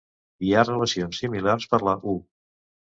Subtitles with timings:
[0.47, 2.21] Hi ha relacions similars per la "U".